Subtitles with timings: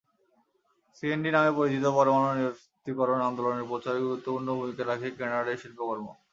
[0.97, 6.05] CND নামে পরিচিত পরমাণু নিরস্ত্রীকরণ আন্দোলনের প্রচারে গুরুত্বপূর্ণ ভূমিকা রাখে কেনার্ডের শিল্পকর্ম।